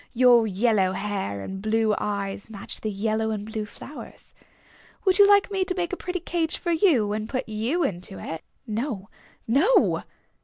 "Your 0.15 0.47
yellow 0.47 0.93
hair 0.93 1.41
and 1.43 1.61
blue 1.61 1.93
eyes 1.99 2.49
match 2.49 2.81
the 2.81 2.89
yellow 2.89 3.29
and 3.29 3.45
blue 3.45 3.65
flowers. 3.67 4.33
Would 5.05 5.19
you 5.19 5.27
like 5.27 5.51
me 5.51 5.63
to 5.63 5.75
make 5.75 5.93
a 5.93 5.95
pretty 5.95 6.19
cage 6.21 6.57
for 6.57 6.71
you 6.71 7.13
and 7.13 7.29
put 7.29 7.47
you 7.47 7.83
into 7.83 8.17
it?" 8.17 8.41
"No, 8.65 9.09
no!" 9.47 10.01